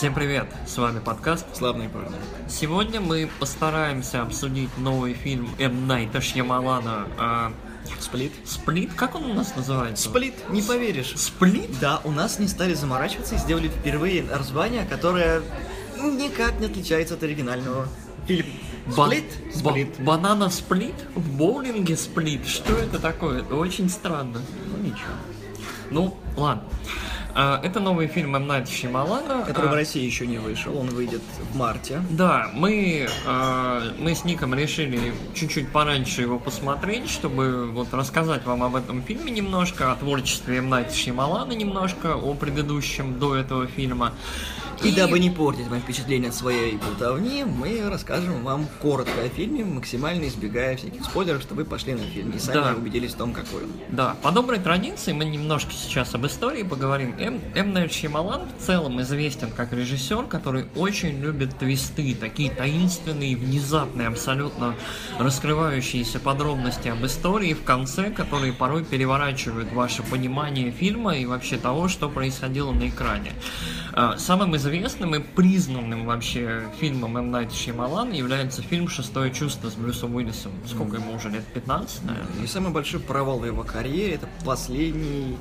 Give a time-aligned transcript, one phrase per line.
[0.00, 2.16] Всем привет, с вами подкаст Славные парни.
[2.48, 5.86] Сегодня мы постараемся обсудить новый фильм М.
[5.86, 7.52] Найта Шьямалана а,
[7.98, 8.32] Сплит.
[8.46, 8.94] Сплит?
[8.94, 10.08] Как он у нас называется?
[10.08, 11.12] Сплит, не поверишь.
[11.16, 11.78] Сплит?
[11.80, 15.42] Да, у нас не стали заморачиваться и сделали впервые название, которое
[15.98, 17.86] никак не отличается от оригинального
[18.26, 18.54] фильма.
[18.86, 19.24] Ба- Сплит?
[19.62, 20.00] ба- Сплит.
[20.00, 20.94] банана сплит?
[21.14, 22.46] В боулинге сплит?
[22.46, 23.40] Что это такое?
[23.42, 24.40] Это очень странно.
[24.64, 25.12] Ну ничего.
[25.90, 26.64] Ну, ладно.
[27.34, 28.46] А, это новый фильм М.
[28.46, 29.44] Найта Шьямалана.
[29.44, 31.22] Который А, в России еще не вышел, он выйдет
[31.52, 32.02] в марте.
[32.10, 38.62] Да, мы, э, мы с Ником решили чуть-чуть пораньше его посмотреть, чтобы вот рассказать вам
[38.62, 40.68] об этом фильме немножко, о творчестве М.
[40.70, 44.12] Найта Шьямалана немножко, о предыдущем до этого фильма.
[44.82, 49.62] И, дабы не портить мои впечатления от своей болтовни, мы расскажем вам коротко о фильме,
[49.62, 52.74] максимально избегая всяких спойлеров, чтобы вы пошли на фильм и сами Да.
[52.74, 53.70] убедились в том, какой он.
[53.90, 57.14] Да, по доброй традиции мы немножко сейчас об истории поговорим.
[57.18, 57.40] М.
[57.54, 57.72] М.
[57.74, 64.74] Найт Шьямалан в целом известен как режиссер, который очень любит твисты, такие таинственные, внезапные, абсолютно
[65.18, 71.88] раскрывающиеся подробности об истории в конце, которые порой переворачивают ваше понимание фильма и вообще того,
[71.88, 73.32] что происходило на экране.
[73.92, 77.30] А, Самым известным и признанным вообще фильмом М.
[77.30, 80.52] Найта Шьямалана является фильм «Шестое чувство» с Брюсом Уиллисом.
[80.66, 81.44] Сколько ему уже лет?
[81.54, 82.44] 15, наверное?
[82.44, 85.36] И самый большой провал в его карьере это последний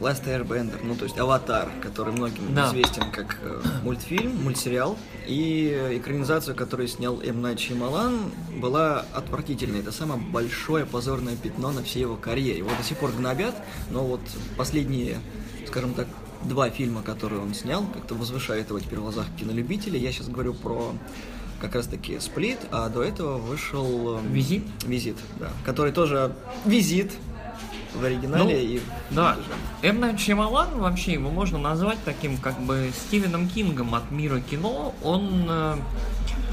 [0.00, 2.68] Last Airbender, ну то есть Аватар, который многим Да.
[2.68, 4.96] известен как э, мультфильм, мультсериал,
[5.26, 7.42] и э, экранизацию, которую снял М.
[7.42, 9.80] Найт Шьямалан, была отвратительной.
[9.80, 12.58] Это самое большое позорное пятно на всей его карьере.
[12.60, 13.54] Его до сих пор гнобят,
[13.90, 14.20] но вот
[14.56, 15.18] последние,
[15.66, 16.06] скажем так,
[16.44, 20.00] два фильма, которые он снял, как-то возвышает его теперь в глазах кинолюбителей.
[20.00, 20.94] Я сейчас говорю про
[21.60, 24.64] как раз таки Сплит, а до этого вышел э, Визит?
[24.86, 25.50] Визит, да.
[25.64, 27.12] Который тоже визит
[27.94, 29.36] в оригинале Ну, и Да.
[29.82, 34.94] Найт Шьямалан, вообще его можно назвать таким как бы Стивеном Кингом от мира кино.
[35.02, 35.76] Он, э,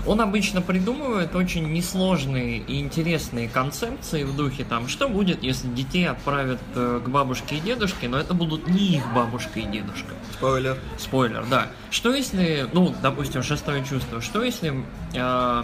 [0.06, 6.08] он обычно придумывает очень несложные и интересные концепции в духе там, что будет, если детей
[6.08, 10.14] отправят э, к бабушке и дедушке, но это будут не их бабушка и дедушка.
[10.34, 10.78] Спойлер.
[10.98, 11.68] Спойлер, да.
[11.92, 14.74] Что если, ну, допустим, шестое чувство, что если
[15.14, 15.64] э,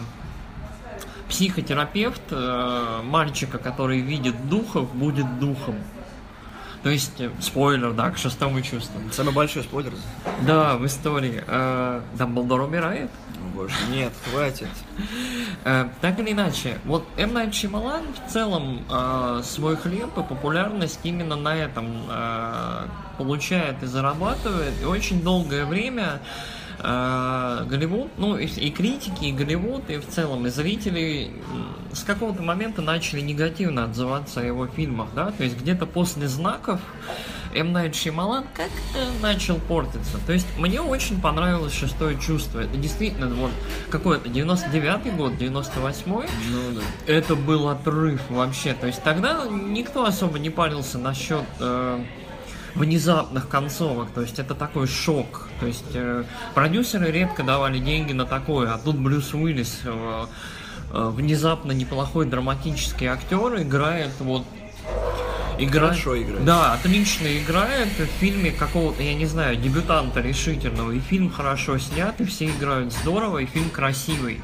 [1.33, 5.75] психотерапевт э, мальчика, который видит духов, будет духом?
[6.83, 9.01] То есть, э, спойлер, да, к шестому чувству.
[9.11, 9.93] Самый большой спойлер.
[10.45, 11.43] Да, в истории.
[11.47, 13.09] Э, Дамблдор умирает.
[13.41, 14.67] Ну, Больше нет, хватит.
[15.63, 17.33] Э, так или иначе, вот М.
[17.33, 22.85] Найт Шьямалан в целом э, свой хлеб и популярность именно на этом э,
[23.17, 24.73] получает и зарабатывает.
[24.83, 26.19] И очень долгое время
[26.83, 31.31] Голливуд, ну и, и критики, и Голливуд, и в целом и зрители
[31.93, 36.81] с какого-то момента начали негативно отзываться о его фильмах, да, то есть где-то после знаков
[37.55, 37.71] М.
[37.71, 40.17] Найт Шьямалан как-то начал портиться.
[40.25, 42.59] То есть мне очень понравилось «Шестое чувство».
[42.59, 43.51] Это действительно вот
[43.89, 46.29] какой-то 99-й год, 98-й.
[46.51, 46.81] Ну да.
[47.11, 48.73] Это был отрыв вообще.
[48.73, 52.03] То есть тогда никто особо не парился насчет э,
[52.75, 54.09] внезапных концовок.
[54.11, 55.49] То есть это такой шок.
[55.59, 56.23] То есть э,
[56.53, 60.25] продюсеры редко давали деньги на такое, а тут Брюс Уиллис э,
[60.91, 64.43] э, внезапно неплохой драматический актер играет вот
[65.59, 66.45] Играет, Хорошо играет.
[66.45, 70.91] Да, отлично играет в фильме какого-то, я не знаю, дебютанта решительного.
[70.91, 74.41] И фильм хорошо снят, и все играют здорово, и фильм красивый.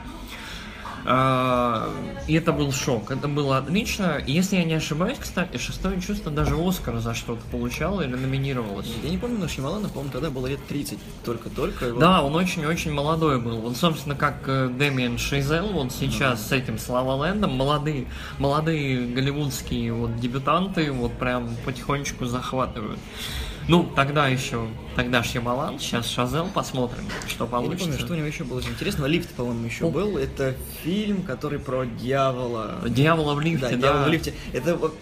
[1.11, 1.89] А,
[2.27, 4.21] И это был шок, это было отлично.
[4.27, 8.87] Если я не ошибаюсь, кстати, шестое чувство даже Оскар за что-то получало или номинировалось.
[9.03, 11.89] Я не помню, но Шьямалана, по-моему, тогда было лет 30 только-только.
[11.89, 13.65] вот Да, он очень-очень молодой был.
[13.65, 18.05] Он, собственно, как э, Дэмиан Шейзел, вот сейчас с этим Слава Лэндом, молодые,
[18.37, 22.99] молодые голливудские вот дебютанты вот прям потихонечку захватывают.
[23.69, 27.85] Ну, тогда еще, тогда Шьямалан, сейчас Шазел, посмотрим, что Я не получится.
[27.85, 29.07] помню, что у него еще было интересного.
[29.07, 29.91] Лифт, по-моему, еще О.
[29.91, 30.18] был.
[30.18, 32.80] Это фильм, который про дьявола.
[32.88, 33.77] Дьявола в лифте, Да, да.
[33.77, 34.33] дьявол в лифте.
[34.54, 34.98] Это вот-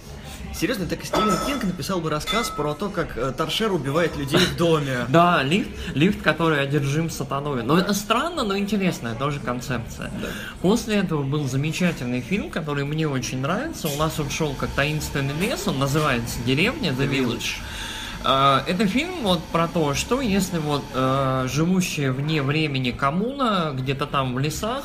[0.54, 4.58] Серьезно, так Стивен Кинг написал бы рассказ про то, как э, Торшер убивает людей в
[4.58, 5.06] доме.
[5.10, 7.63] Да, лифт, лифт, который одержим сатаной.
[7.63, 10.10] Но это странно, но интересная тоже концепция.
[10.20, 10.28] Да.
[10.62, 13.88] После этого был замечательный фильм, который мне очень нравится.
[13.88, 17.60] У нас он шел как таинственный лес, он называется Деревня The Village.
[18.29, 24.06] А, Это фильм вот про то, что если вот э, живущая вне времени коммуна, где-то
[24.06, 24.83] там в лесах,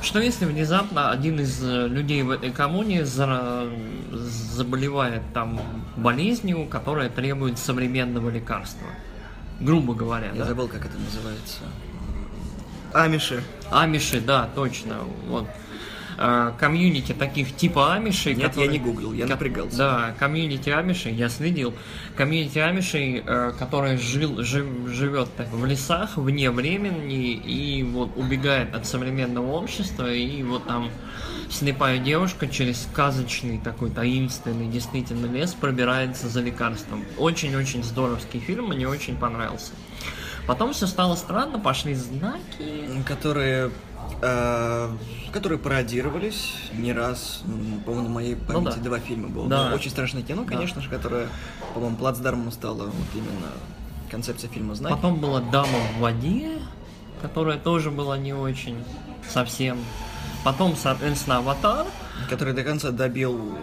[0.00, 3.68] что если внезапно один из э, людей в этой коммуне за-
[4.12, 5.60] заболевает там
[5.96, 8.86] болезнью, которая требует современного лекарства?
[9.58, 10.44] Грубо говоря, Я да.
[10.44, 11.62] забыл, как это называется.
[12.92, 13.42] Амиши.
[13.72, 14.98] Амиши, да, точно.
[15.26, 15.48] Вот.
[16.18, 18.34] Э, комьюнити таких типа амишей.
[18.34, 19.76] Нет, которые- я не гуглил, я напрягался.
[19.76, 21.74] Да, комьюнити амишей, я следил.
[22.16, 28.74] Комьюнити амишей, э, которая жил, жив- живет так в лесах, вне времени, и вот убегает
[28.74, 30.90] от современного общества, и вот там
[31.50, 37.04] слепая девушка через сказочный такой таинственный действительно лес пробирается за лекарством.
[37.18, 39.72] Очень-очень здоровский фильм, мне очень понравился.
[40.46, 43.02] Потом все стало странно, пошли знаки.
[43.06, 43.70] которые,
[44.20, 44.90] э,
[45.32, 47.42] которые пародировались не раз.
[47.86, 48.76] По-моему, на моей памяти Ну да.
[48.76, 49.48] два фильма было.
[49.48, 49.68] Да.
[49.70, 50.52] Ну, Очень страшное кино, Да.
[50.52, 51.28] конечно же, которое,
[51.72, 53.52] по-моему, плацдармом стало вот именно
[54.10, 54.94] концепция фильма «Знаки».
[54.94, 56.58] Потом была Дама в воде,
[57.22, 58.84] которая тоже была не очень
[59.28, 59.78] совсем.
[60.44, 61.86] Потом, соответственно, Аватар.
[62.28, 63.58] Который до конца добил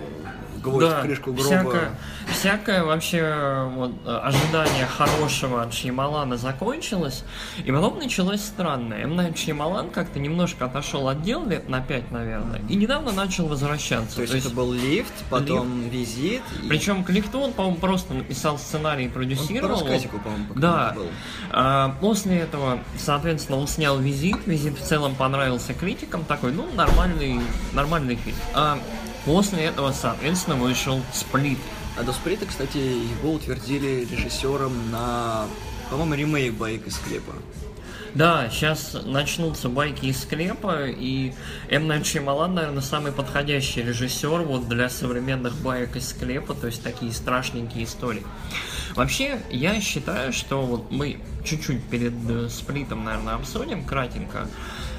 [0.62, 1.44] гвоздь в крышку гроба.
[1.46, 1.92] всякое,
[2.32, 7.24] всякое вообще вот, ожидание хорошего от Шьямалана закончилось,
[7.64, 9.04] и потом началось странное.
[9.04, 9.16] М.
[9.16, 14.18] Найт Шьямалан как-то немножко отошел от дел лет на пять, наверное, и недавно начал возвращаться.
[14.18, 16.42] То есть, это был лифт, потом визит.
[16.64, 19.80] и- Причем к лифту он, по-моему, просто написал сценарий и Он по продюсировал.
[19.80, 20.94] по-моему, по Да.
[20.96, 21.08] был.
[21.52, 24.38] А, после этого, соответственно, он снял визит.
[24.46, 26.24] Визит в целом понравился критикам.
[26.26, 27.40] Такой, ну, нормальный,
[27.74, 28.36] нормальный фильм.
[28.54, 28.78] А
[29.26, 31.60] после этого, соответственно, вышел Сплит.
[31.98, 35.46] А до Сприта, кстати, его утвердили режиссером на,
[35.90, 37.34] по-моему, ремейк «Байк из склепа».
[38.14, 41.32] Да, сейчас начнутся байки из склепа, и
[41.70, 41.88] М.
[41.88, 47.86] Найт наверное, самый подходящий режиссер вот для современных баек из склепа, то есть такие страшненькие
[47.86, 48.24] истории.
[48.96, 54.48] Вообще, я считаю, что вот мы чуть-чуть перед э, сплитом, наверное, обсудим кратенько.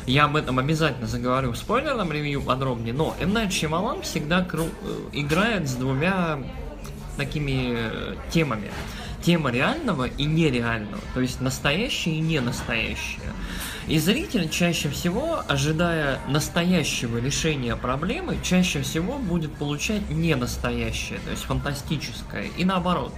[0.07, 3.33] Я об этом обязательно заговорю в спойлерном ревью подробнее, но М.
[3.33, 6.39] Найт Шьямалан всегда кру- э, играет с двумя
[7.17, 8.71] такими э, темами.
[9.23, 13.33] Тема реального и нереального, то есть настоящее и не настоящее.
[13.87, 21.31] И зритель чаще всего, ожидая настоящего решения проблемы, чаще всего будет получать не настоящее, то
[21.31, 23.13] есть фантастическое, и наоборот.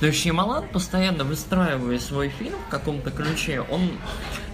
[0.00, 3.90] То есть Шьямалан, постоянно выстраивая свой фильм в каком-то ключе, он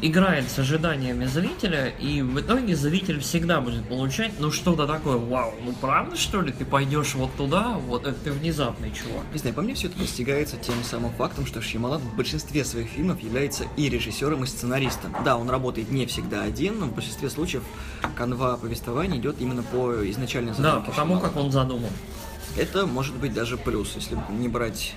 [0.03, 5.55] играет с ожиданиями зрителя, и в итоге зритель всегда будет получать, ну что-то такое, вау,
[5.65, 9.23] ну правда что ли, ты пойдешь вот туда, вот это ты внезапный чувак.
[9.33, 12.89] Не знаю, по мне все это достигается тем самым фактом, что Шьямалан в большинстве своих
[12.89, 15.15] фильмов является и режиссером, и сценаристом.
[15.25, 17.63] Да, он работает не всегда один, но в большинстве случаев
[18.17, 21.29] канва повествования идет именно по изначальной Да, задумке потому Шьямалана.
[21.29, 21.91] как он задумал.
[22.57, 24.95] Это может быть даже плюс, если не брать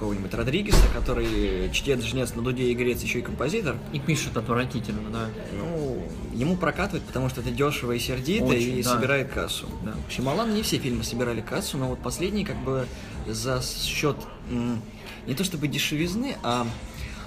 [0.00, 3.76] какого-нибудь Родригеса, который чтец, жнец на дуде и грец, еще и композитор.
[3.92, 5.28] И пишет отвратительно, да.
[5.52, 6.02] Ну,
[6.32, 8.94] ему прокатывает, потому что это дешево и сердито, Очень, и да.
[8.94, 9.66] собирает кассу.
[9.84, 9.92] Да.
[10.08, 12.86] Шималан не все фильмы собирали кассу, но вот последний как бы
[13.28, 14.16] за счет
[15.26, 16.66] не то чтобы дешевизны, а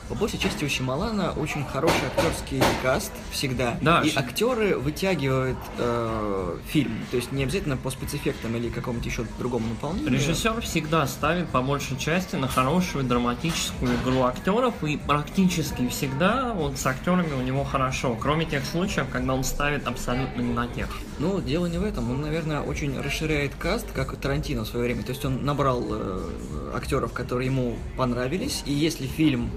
[0.10, 3.78] по большей части у Шималана очень хороший актерский каст всегда.
[3.82, 6.94] Да, и Ши- актеры вытягивают э, фильм.
[7.12, 10.12] То есть не обязательно по спецэффектам или какому-то еще другому наполнению.
[10.12, 16.78] Режиссер всегда ставит по большей части на хорошую драматическую игру актеров, и практически всегда вот
[16.78, 20.90] с актерами у него хорошо, кроме тех случаев, когда он ставит абсолютно не на тех.
[21.20, 22.10] Ну, дело не в этом.
[22.12, 25.04] Он, наверное, очень расширяет каст, как Тарантино в свое время.
[25.04, 29.50] То есть он набрал э, актеров, которые ему понравились, и если фильм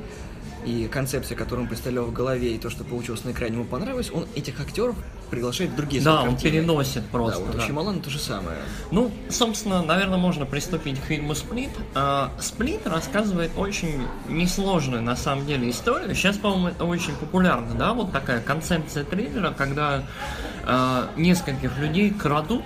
[0.67, 4.11] и концепция, которую он представлял в голове, и то, что получилось на экране, ему понравилось,
[4.13, 4.97] он этих актеров
[5.31, 7.41] приглашает в другие Да, он переносит Да, просто.
[7.41, 7.59] вот да.
[7.59, 8.59] у Шьямалана то же самое.
[8.91, 11.71] Ну, собственно, наверное, можно приступить к фильму «Сплит».
[11.95, 16.15] А, «Сплит» рассказывает очень несложную, на самом деле, историю.
[16.17, 20.03] Сейчас, по-моему, это очень популярно, да, вот такая концепция триллера, когда
[20.65, 22.65] а, нескольких людей крадут,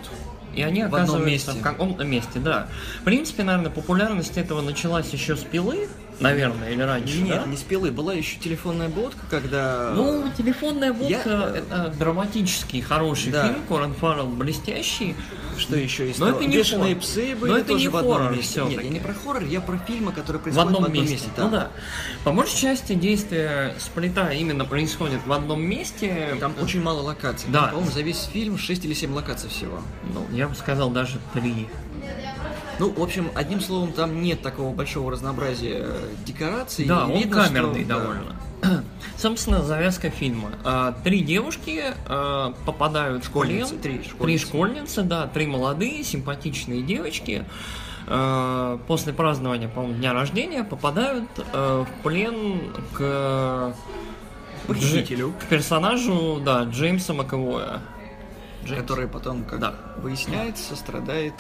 [0.55, 1.61] и они В одном оказываются месте.
[1.61, 2.69] в каком-то месте, да.
[3.01, 5.87] В принципе, наверное, популярность этого началась еще с «Пилы»,
[6.21, 7.51] наверное, или раньше, Нет, да?
[7.51, 7.91] не спелый.
[7.91, 9.93] Была еще телефонная будка, когда...
[9.95, 13.49] Ну, телефонная будка Я, э, это драматический, хороший да.
[13.49, 15.15] фильм, Корен Фаррелл блестящий.
[15.59, 16.19] Что еще есть?
[16.19, 17.03] Но Ну, это не Бешеные хоррор.
[17.03, 18.47] псы Но были это тоже не в одном хоррор месте.
[18.51, 18.75] всё-таки.
[18.77, 21.29] Нет, я не про хоррор, я про фильмы, которые В происходят одном месте.
[21.37, 21.43] да.
[21.45, 21.71] Ну да.
[22.25, 26.37] По большей части действие сплита именно происходит в одном месте.
[26.41, 27.49] Там очень мало локаций.
[27.51, 27.69] Да.
[27.69, 29.81] По-моему, за весь фильм 6 или 7 локаций всего.
[30.15, 31.69] Ну, я бы сказал, даже три.
[32.81, 36.87] Ну, в общем, одним словом, там нет такого большого разнообразия э, декораций.
[36.87, 37.99] Да, и он видно, камерный что- да.
[38.01, 38.37] довольно.
[39.19, 40.51] Собственно, завязка фильма.
[40.65, 43.67] А, Три девушки а, попадают в плен.
[43.67, 44.47] Школьницы, три Три школьницы.
[44.47, 47.45] школьницы, да, три молодые, симпатичные девочки.
[48.07, 52.61] а, После празднования, по-моему, дня рождения попадают а, в плен
[52.95, 53.75] к
[54.67, 55.33] Похитителю.
[55.41, 57.81] к персонажу, да, Джеймса Маковоя.
[58.77, 59.75] Который потом, как Да.
[59.99, 61.33] выясняется, страдает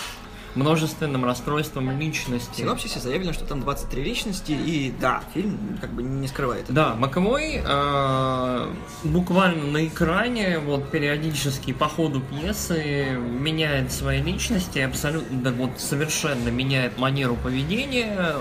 [0.54, 2.52] множественным расстройством личности.
[2.52, 6.64] В синопсисе заявлено, что там 23 личности, и да, фильм как бы не скрывает.
[6.64, 6.72] это.
[6.72, 8.66] Да, Маковой э,
[9.04, 16.48] буквально на экране, вот периодически по ходу пьесы меняет свои личности, абсолютно, да, вот совершенно
[16.48, 18.34] меняет манеру поведения,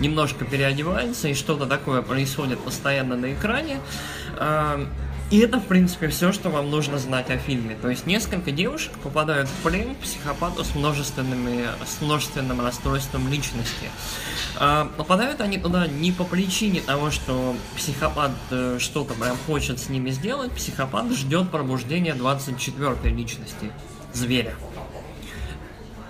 [0.00, 3.80] немножко переодевается, и что-то такое происходит постоянно на экране.
[4.38, 4.86] Э,
[5.30, 7.76] и это, в принципе, все, что вам нужно знать о фильме.
[7.80, 13.90] То есть несколько девушек попадают в плен психопату с, множественными, с множественным расстройством личности.
[14.58, 19.88] А, попадают они туда не по причине того, что психопат э, что-то прям хочет с
[19.88, 20.50] ними сделать.
[20.50, 23.70] Психопат ждет пробуждения 24-й личности,
[24.12, 24.56] зверя.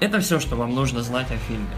[0.01, 1.69] Это все, что вам нужно знать о фильме.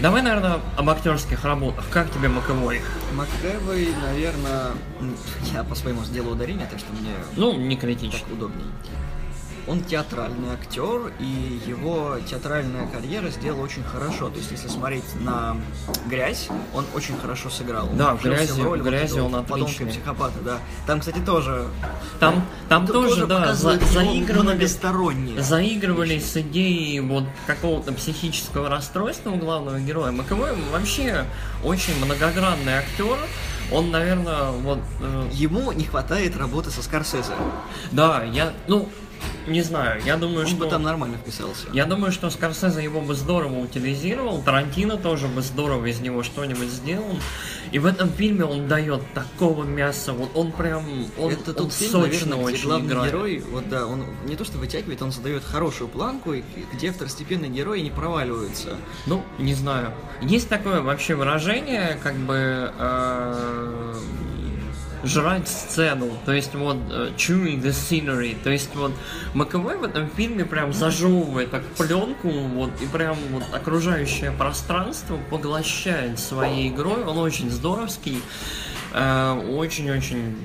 [0.00, 1.84] Давай, наверное, об актерских работах.
[1.90, 2.80] Как тебе Маковой?
[3.12, 4.68] МакЭвой, наверное,
[5.52, 8.18] я по-своему сделаю ударение, так что мне Ну, не критично.
[8.18, 8.64] так удобнее.
[9.66, 14.28] Он театральный актер, и его театральная карьера сделала очень хорошо.
[14.30, 15.56] То есть, если смотреть на
[16.06, 17.88] грязь, он очень хорошо сыграл.
[17.92, 19.86] Да, в «Грязи- роль в вот «Грязи» этого он отличный.
[19.86, 20.58] психопата, да.
[20.86, 21.66] Там, кстати, тоже
[22.18, 24.66] Там, там т- тоже, да, за, заигрывали,
[25.40, 30.10] заигрывали с идеей вот какого-то психического расстройства у главного героя.
[30.12, 31.24] Маковой вообще
[31.64, 33.16] очень многогранный актер.
[33.72, 34.80] Он, наверное, вот...
[35.00, 37.32] э, Ему не хватает работы со Скорсезе.
[37.92, 38.88] да, я, ну,
[39.46, 40.56] не знаю, я думаю, Он что...
[40.56, 41.66] бы там нормально вписался.
[41.72, 46.68] Я думаю, что Скорсезе его бы здорово утилизировал, Тарантино тоже бы здорово из него что-нибудь
[46.68, 47.18] сделал.
[47.72, 50.84] И в этом фильме он дает такого мяса, вот он прям,
[51.18, 53.12] он, это он тот фильм, сочно наверное, где очень главный играет.
[53.12, 56.34] герой, вот да, он не то что вытягивает, он задает хорошую планку,
[56.72, 58.76] где второстепенные герои не проваливаются.
[59.06, 59.92] Ну, не знаю.
[60.20, 63.94] Есть такое вообще выражение, как бы э,
[65.04, 68.92] жрать сцену, то есть вот э, chewing the scenery, то есть вот
[69.34, 76.18] Маковой в этом фильме прям зажевывает так пленку, вот и прям вот окружающее пространство поглощает
[76.18, 80.36] своей игрой, он очень здоровский, э, очень-очень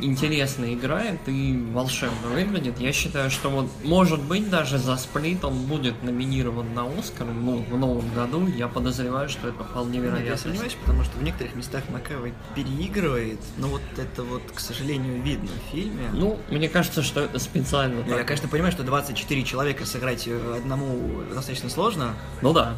[0.00, 2.78] интересно играет и волшебно выглядит.
[2.78, 7.58] Я считаю, что вот может быть даже за сплит он будет номинирован на Оскар ну,
[7.58, 8.46] в новом году.
[8.46, 10.36] Я подозреваю, что это вполне Нет, я вероятно.
[10.36, 15.50] сомневаюсь, потому что в некоторых местах Макэвой переигрывает, но вот это вот, к сожалению, видно
[15.66, 16.08] в фильме.
[16.12, 18.02] Ну, мне кажется, что это специально.
[18.02, 18.26] Ну, я, так.
[18.26, 22.74] конечно, понимаю, что 24 человека сыграть э, одному достаточно сложно, Ну да.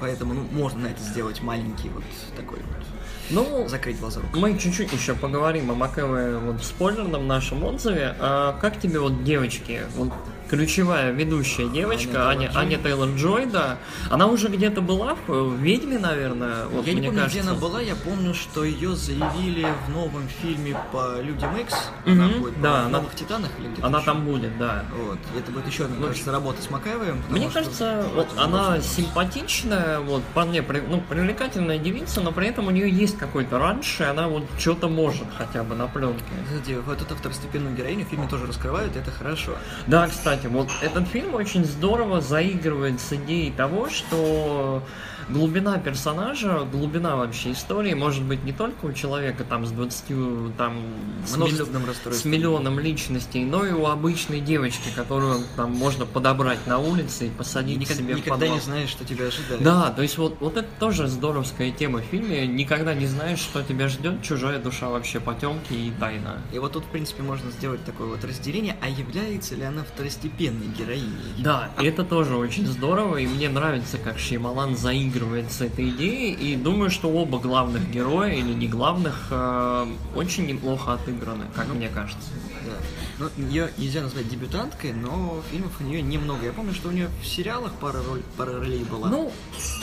[0.00, 2.04] Поэтому ну, можно на это сделать маленький вот
[2.36, 2.86] такой вот,
[3.30, 4.40] Ну, закрыть глаза рукой.
[4.40, 8.14] мы чуть-чуть еще поговорим о Макэве вот в спойлерном нашем отзыве.
[8.18, 10.10] А как тебе вот девочки, вот
[10.48, 13.78] ключевая ведущая девочка, Аня Аня, Тейлор Джой, да,
[14.10, 17.40] она уже где-то была в, в Ведьме, наверное, вот я мне не помню, кажется.
[17.42, 21.74] где она была, я помню, что ее заявили в новом фильме по Людям Икс.
[22.06, 24.06] Она Мгм, будет да, она- Новых Титанах или где-то Она еще.
[24.06, 24.84] там будет, да.
[24.96, 25.18] Вот.
[25.38, 27.22] Это будет еще одна, Ну, кажется, работа с Макаевым.
[27.28, 32.66] Мне что кажется, вот она симпатичная, вот вполне при- ну, привлекательная девица, но при этом
[32.66, 36.22] у нее есть какой-то раньше, она вот что-то может хотя бы на пленке.
[36.46, 39.52] Кстати, вот эту второстепенную героиню в фильме тоже раскрывают, это хорошо.
[39.86, 44.82] Да, кстати, вот этот фильм очень здорово заигрывает с идеей того, что
[45.30, 50.80] глубина персонажа, глубина вообще истории может быть не только у человека там с 20, там,
[51.26, 56.78] с, Множественным с миллионом личностей, но и у обычной девочки, которую там можно подобрать на
[56.78, 58.54] улице и посадить к никогда, себе в никогда подвал.
[58.56, 59.62] не знаешь, что тебя ожидает.
[59.62, 62.46] Да, то есть вот, вот это тоже здоровская тема в фильме.
[62.46, 66.38] Никогда не знаешь, что тебя ждет, чужая душа вообще потемки и тайна.
[66.52, 70.66] И вот тут, в принципе, можно сделать такое вот разделение, а является ли она второстепенной
[70.66, 71.08] героиней?
[71.38, 75.17] Да, и это тоже очень здорово, и мне нравится, как Шеймалан заигрывает
[75.50, 80.94] с этой идеей, и думаю, что оба главных героя, или не главных, э, очень неплохо
[80.94, 82.30] отыграны, как мне кажется.
[82.64, 82.72] Да.
[83.18, 86.44] Ну, ее нельзя назвать дебютанткой, но фильмов у нее немного.
[86.44, 89.08] Я помню, что у нее в сериалах пара, роль, пара ролей была.
[89.08, 89.32] Ну,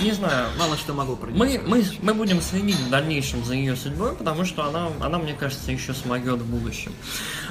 [0.01, 3.75] не знаю, мало что могу про мы, мы, мы будем следить в дальнейшем за ее
[3.75, 6.93] судьбой, потому что она, она мне кажется, еще смогет в будущем.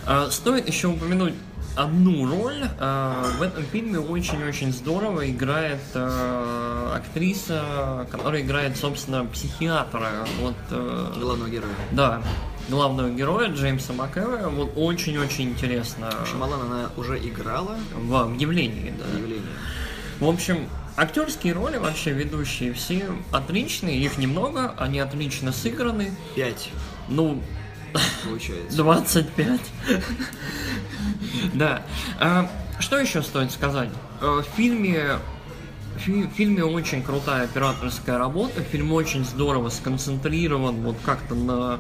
[0.07, 1.35] А, Стоит еще упомянуть
[1.77, 2.63] одну роль.
[2.79, 10.27] А, В этом фильме очень-очень здорово играет а, актриса, которая играет, собственно, психиатра.
[10.41, 11.73] Вот, э, Главного героя.
[11.93, 12.23] да,
[12.69, 14.49] главного героя Джеймса МcЭвоя.
[14.49, 18.95] Вот очень-очень интересно Шамалан она уже играла в явлении.
[18.99, 19.05] Да.
[19.05, 19.43] в явлении.
[20.21, 26.13] В общем, актерские роли вообще ведущие все отличные, их немного, они отлично сыграны.
[26.37, 26.71] Пять,
[27.09, 27.43] Ну,
[28.25, 28.77] получается.
[28.77, 29.61] 25.
[31.55, 31.83] Да.
[32.21, 32.49] А,
[32.81, 33.91] Что еще стоит сказать?
[34.21, 35.19] Э, В фильме
[35.99, 41.79] фи- в фильме очень крутая операторская работа, фильм очень здорово сконцентрирован вот как-то на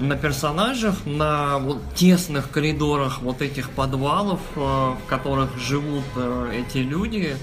[0.00, 6.78] на персонажах, на вот тесных коридорах вот этих подвалов, э, в которых живут э, эти
[6.78, 7.36] люди.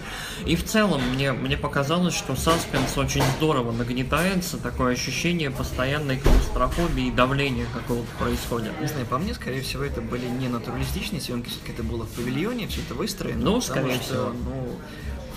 [0.46, 7.08] И в целом мне, мне показалось, что саспенс очень здорово нагнетается, такое ощущение постоянной клаустрофобии
[7.08, 8.80] и давления какого-то происходит.
[8.82, 12.10] Не знаю, по мне, скорее всего, это были не натуралистичные съемки, все-таки это было в
[12.10, 13.44] павильоне, все это выстроено.
[13.44, 14.30] Ну, скорее что, всего.
[14.30, 14.76] Ну,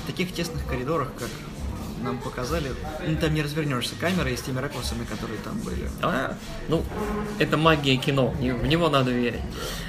[0.03, 1.29] в таких тесных коридорах, как
[2.03, 2.71] нам показали,
[3.07, 5.89] ну, там не развернешься камерой с теми ракурсами, которые там были.
[6.03, 6.37] А,
[6.69, 6.83] ну,
[7.39, 9.41] это магия кино, в него надо верить.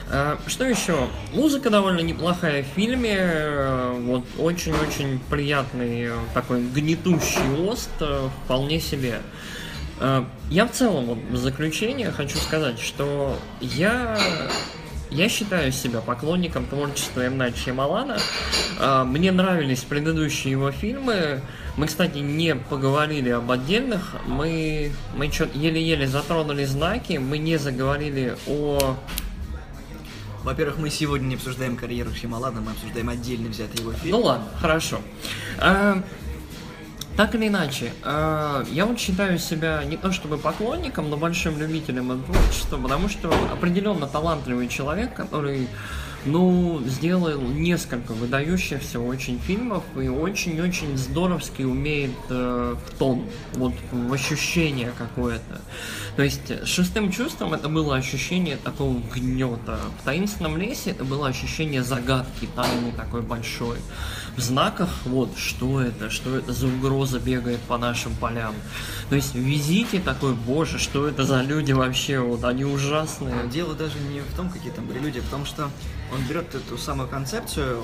[0.10, 1.08] А, что еще?
[1.34, 8.80] Музыка довольно неплохая в фильме, э, вот очень-очень приятный э, такой гнетущий ост, э, вполне
[8.80, 9.22] себе.
[10.50, 14.18] Я в целом, вот, в заключение хочу сказать, что я
[15.12, 17.38] я считаю себя поклонником творчества М.
[17.38, 18.18] Найт Шьямалана.
[18.80, 21.41] А, мне нравились предыдущие его фильмы.
[21.78, 24.16] Мы, кстати, не поговорили об отдельных.
[24.28, 27.13] Мы, мы еле-еле затронули знаки.
[27.13, 28.96] Мы не заговорили о
[30.44, 34.18] во-первых, мы сегодня не обсуждаем карьеру Шьямалана, мы обсуждаем отдельно взятый его фильм.
[34.18, 35.00] Ну ладно, хорошо.
[35.60, 36.01] А,
[37.16, 42.24] так или иначе, э, я вот считаю себя не то чтобы поклонником, но большим любителем
[42.24, 45.68] творчества, потому что определенно талантливый человек, который
[46.25, 54.13] ну, сделал несколько выдающихся очень фильмов и очень-очень здоровски умеет э, в тон, вот в
[54.13, 55.62] ощущение какое-то.
[56.16, 59.80] То есть шестым чувством это было ощущение такого гнета.
[60.01, 63.78] В таинственном лесе это было ощущение загадки, тайны такой большой.
[64.38, 68.56] В знаках, вот, что это, что это за угроза бегает по нашим полям.
[69.10, 73.48] То есть визите такой, боже, что это за люди вообще, вот, они ужасные.
[73.52, 75.70] Дело даже не в том, какие там люди, а в том, что
[76.14, 77.84] он берет эту самую концепцию,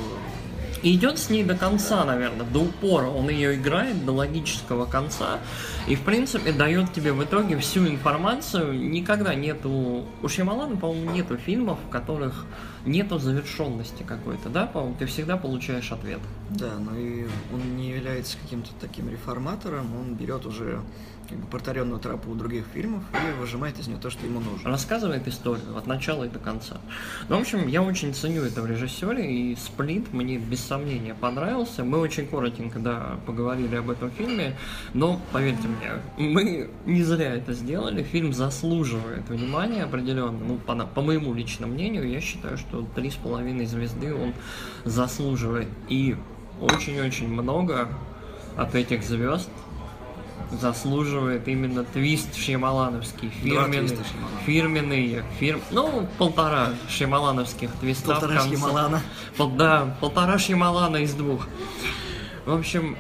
[0.84, 3.08] и идет с ней до конца, наверное, до упора.
[3.08, 5.40] Он ее играет до логического конца.
[5.88, 8.74] И, в принципе, дает тебе в итоге всю информацию.
[8.74, 10.06] Никогда нету...
[10.22, 12.46] У Шьямалана, по-моему, нету фильмов, в которых
[12.86, 16.20] нету завершенности какой-то, да, по-моему, ты всегда получаешь ответ.
[16.50, 20.82] Да, но и он не является каким-то таким реформатором, он берет уже
[21.30, 24.70] как бы повторенную тропу других фильмов и выжимает из нее то, что ему нужно.
[24.70, 26.78] Рассказывает историю от начала и до конца.
[27.30, 31.84] Ну, в общем, я очень ценю это в режиссере, и «Сплит» мне без сомнения понравился.
[31.84, 34.56] Мы очень коротенько, да, поговорили об этом фильме,
[34.94, 38.04] но, поверьте мне, мы не зря это сделали.
[38.04, 40.38] Фильм заслуживает внимания определенно.
[40.38, 44.34] Ну, по, по моему личному мнению, я считаю, что три с половиной звезды он
[44.86, 45.68] заслуживает.
[45.90, 46.16] И
[46.62, 47.90] очень-очень много
[48.56, 49.50] от этих звезд
[50.52, 53.98] заслуживает именно твист шьямалановский, фирменный,
[54.46, 59.02] фирменный, фирм, ну, полтора шьямалановских твиста полтора в конце.
[59.38, 61.48] Пол, да, полтора шьямалана из двух.
[62.46, 62.98] В общем,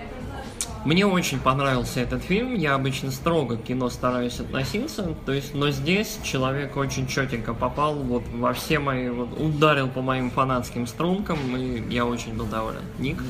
[0.87, 5.69] мне очень понравился этот фильм, я обычно строго к кино стараюсь относиться, то есть, но
[5.69, 11.39] здесь человек очень четенько попал вот во все мои, вот ударил по моим фанатским стрункам,
[11.57, 12.81] и я очень был доволен.
[12.99, 13.21] Ник?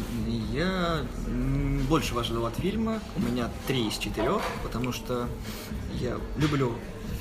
[0.51, 0.97] Я
[1.87, 5.27] больше ждал от фильма, у меня три из четырех, потому что
[6.01, 6.73] я люблю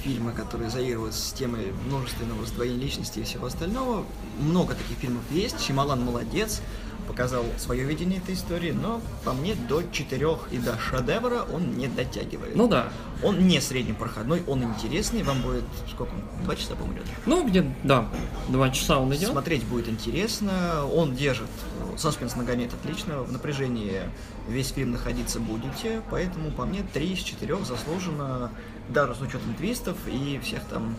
[0.03, 4.05] фильмы, которые заигрывают с темой множественного раздвоения личности и всего остального.
[4.41, 6.63] Много таких фильмов есть, Шималан молодец,
[7.07, 11.89] показал свое видение этой истории, но по мне до четырех и до шедевра он не
[11.89, 12.55] дотягивает.
[12.55, 12.89] Ну да.
[13.23, 16.13] Он не среднепроходной, он интересный, вам будет сколько?
[16.45, 17.07] Два часа, по-моему, идет?
[17.25, 18.07] Ну, где, да,
[18.49, 19.31] два часа он идет.
[19.31, 21.49] Смотреть будет интересно, он держит,
[21.97, 24.03] саспенс нагоняет отлично, в напряжении
[24.49, 28.51] весь фильм находиться будете, поэтому по мне три из четырех заслуженно,
[28.91, 30.97] даже с учетом твистов и всех там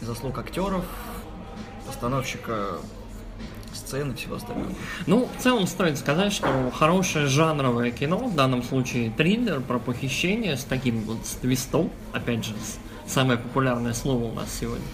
[0.00, 0.84] заслуг актеров,
[1.86, 2.78] постановщика
[3.78, 4.72] сцены и всего остального.
[5.06, 10.56] Ну, в целом стоит сказать, что хорошее жанровое кино, в данном случае триллер про похищение
[10.56, 12.54] с таким вот с твистом, опять же,
[13.06, 14.84] самое популярное слово у нас сегодня,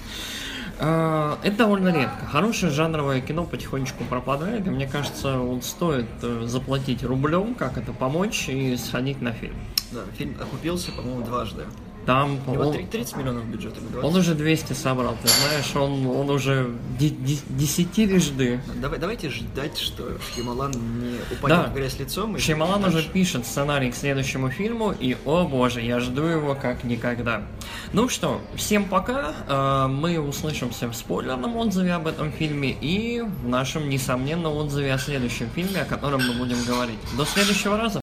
[0.79, 2.27] а, это довольно редко.
[2.27, 7.93] Хорошее жанровое кино потихонечку пропадает, и мне кажется, вот стоит э, заплатить рублем, как это
[7.93, 9.57] помочь, и сходить на фильм.
[9.93, 11.65] Да, фильм окупился, по-моему, дважды.
[12.07, 13.81] Там он, 30 миллионов бюджета.
[14.03, 18.61] Он уже 200 собрал, ты знаешь, он, он уже десятирежды.
[18.81, 21.67] Давай, давайте ждать, что Шьямалан не упадет да.
[21.71, 22.39] в грязь лицом.
[22.39, 22.99] Шьямалан дальше.
[22.99, 27.43] уже пишет сценарий к следующему фильму, и, о боже, я жду его как никогда.
[27.93, 33.49] Ну что, всем пока, э, мы услышимся в спойлерном отзыве об этом фильме и в
[33.49, 36.99] нашем, несомненно, отзыве о следующем фильме, о котором мы будем говорить.
[37.17, 38.01] До следующего раза!